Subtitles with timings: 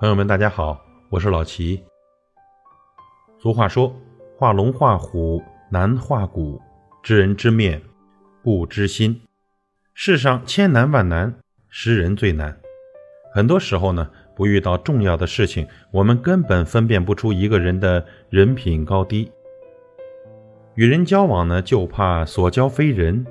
[0.00, 1.84] 朋友们，大家好，我是老齐。
[3.38, 3.94] 俗话说
[4.34, 6.58] ：“画龙画虎难画骨，
[7.02, 7.82] 知人知面
[8.42, 9.20] 不知心。”
[9.92, 11.34] 世上千难万难，
[11.68, 12.58] 识人最难。
[13.34, 19.30] 很多时候呢，不遇到重要的事情，我们根本分辨不出一个人的人品高低。
[20.76, 23.26] 与人交往呢，就怕所交非人。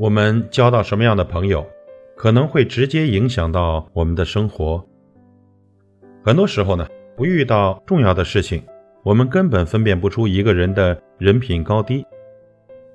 [0.00, 1.64] 我们交到什么样的朋友，
[2.16, 4.84] 可能会直接影响到我们的生活。
[6.28, 8.62] 很多时候呢，不遇到重要的事情，
[9.02, 12.04] 我们根本分辨不出一个人的人品高低。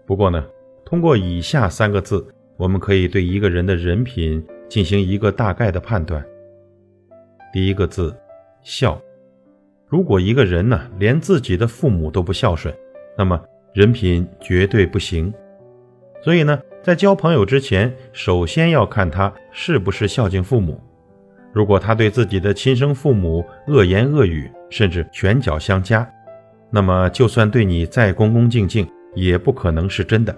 [0.05, 0.45] 不过呢，
[0.85, 2.23] 通过以下三个字，
[2.57, 6.23] 我们可以对一个人的人品进行一个大概的判断。
[7.51, 8.15] 第一个字，
[8.61, 9.01] 孝。
[9.88, 12.71] 如果一个人呢，连自己的父母都不孝顺，
[13.17, 13.43] 那么
[13.73, 15.33] 人品绝对不行。
[16.21, 20.80] 所以呢，在交朋友之前，首先要看他是不是孝敬父母。
[21.53, 26.05] 如果他对自己的亲生父母恶言恶语，甚至拳脚相加，
[26.71, 30.35] 那么就算对你再恭恭敬敬，也不可能是真的。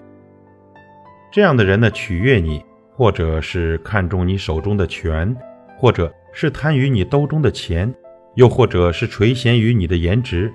[1.32, 5.34] 这样的人呢，取悦你，或者是看中你手中的权，
[5.78, 7.92] 或者是贪于你兜中的钱，
[8.34, 10.52] 又或者是垂涎于你的颜值，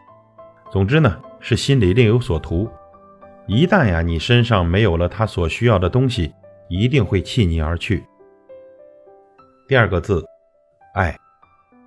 [0.71, 2.69] 总之呢，是心里另有所图。
[3.47, 6.31] 一旦呀，你身上没有了他所需要的东西，
[6.69, 8.03] 一定会弃你而去。
[9.67, 10.23] 第二个字。
[10.93, 11.17] 爱，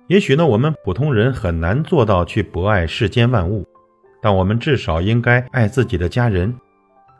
[0.07, 3.63] 也许呢，我们普通人很难做到去博爱世间万物，
[4.19, 6.51] 但我们至少应该爱自己的家人。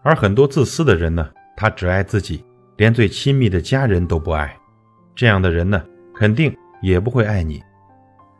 [0.02, 2.44] 而很多自私的人呢，他只爱自己，
[2.78, 4.58] 连最亲密的家人都不爱。
[5.13, 5.83] 这样的人呢，
[6.16, 7.61] 肯定也不会爱你。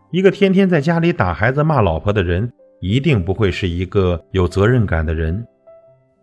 [0.10, 2.52] 一个天天在家里打孩子、骂老婆的人，
[2.82, 5.46] 一定不会是一个有责任感的人，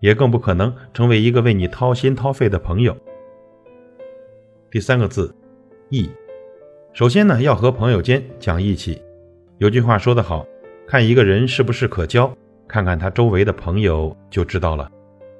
[0.01, 2.97] 也更不可能成为一个为你掏心掏肺的朋友。
[4.73, 5.33] 第三个字，
[5.89, 6.11] 义。
[6.95, 9.01] 首先呢，要和朋友间讲义气。
[9.57, 10.47] 有句话说得好，
[10.87, 12.31] 看一个人是不是可交，
[12.69, 14.91] 看看他周围的朋友就知道了。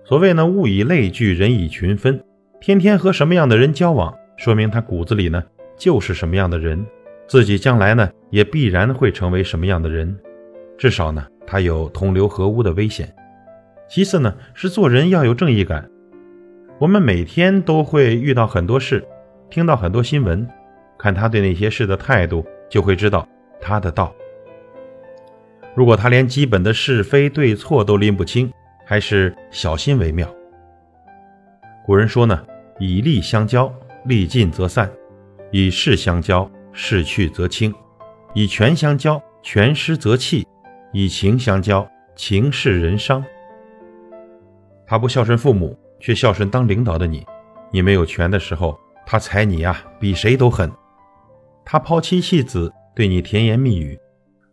[0.03, 2.19] 所谓呢，物以类聚，人以群分。
[2.59, 5.43] 天天和什么样的人交往，说明他骨子里呢
[5.77, 6.83] 就是什么样的人，
[7.29, 10.17] 自己将来呢也必然会成为什么样的人。
[10.79, 13.15] 至少呢，他有同流合污的危险。
[13.91, 15.87] 其次呢，是做人要有正义感。
[16.79, 19.05] 我们每天都会遇到很多事，
[19.51, 20.49] 听到很多新闻。
[21.03, 23.27] 看他对那些事的态度，就会知道
[23.61, 24.15] 他的道。
[25.75, 28.49] 如果他连基本的是非对错都拎不清，
[28.87, 30.33] 还是小心为妙。
[31.85, 32.47] 古人说呢
[32.79, 33.75] ：“以利相交，
[34.05, 34.87] 利尽则散；
[35.51, 37.73] 以势相交，势去则清；
[38.33, 40.47] 以权相交，权失则弃；
[40.93, 43.25] 以情相交，情逝人伤。”
[44.87, 47.27] 他不孝顺父母，却孝顺当领导的你。
[47.73, 50.71] 你没有权的时候，他踩你呀，比谁都狠。
[51.65, 53.97] 他抛妻弃子，对你甜言蜜语；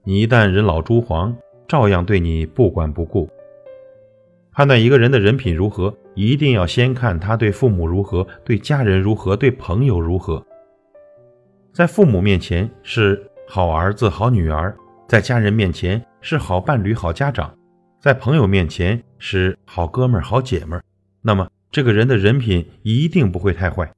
[0.04, 1.36] 你一旦人老珠黄，
[1.68, 3.30] 照样对你不管不顾。
[4.52, 10.46] 判断一个人的人品如何，一定要先看他对父母如何，对家人如何，对朋友如何。
[11.72, 14.74] 在父母面前是好儿子、好女儿；
[15.08, 17.50] 在家人面前是好伴侣、好家长；
[18.00, 20.84] 在朋友面前是好哥们儿、好姐们儿。
[21.22, 23.92] 那么，这个人的人品一定不会太坏。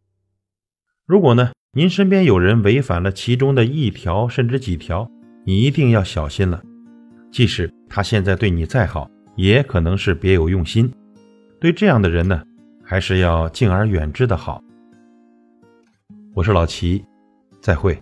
[1.05, 1.51] 如果呢？
[1.73, 5.09] 您身边有人违反了其中的一条甚至几条，
[5.45, 6.61] 你一定要小心了。
[7.31, 10.91] 即使他现在对你再好，也可能是别有用心。
[11.61, 12.43] 对这样的人呢，
[12.83, 14.61] 还是要敬而远之的好。
[16.33, 17.05] 我是老齐，
[17.61, 17.97] 再会。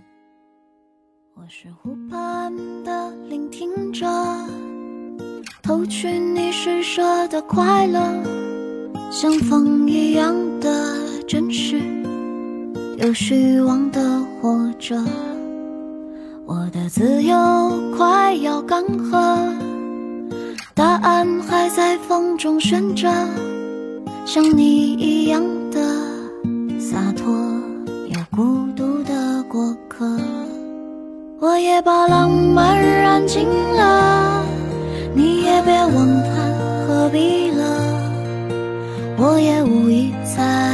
[1.36, 2.52] 我是湖畔
[2.84, 4.08] 的聆听者，
[5.62, 8.02] 偷取你施舍的快乐，
[9.12, 10.49] 像风一样。
[13.00, 14.02] 有虚妄的
[14.42, 14.94] 活着，
[16.46, 17.34] 我的自由
[17.96, 19.38] 快要干涸，
[20.74, 23.10] 答案还在风中悬着，
[24.26, 25.42] 像你一样
[25.72, 25.80] 的
[26.78, 27.34] 洒脱
[28.10, 30.06] 又孤独的过客。
[31.40, 33.48] 我也把浪漫燃尽
[33.78, 34.44] 了，
[35.14, 37.64] 你也别问他何必了，
[39.18, 40.69] 我也无意再。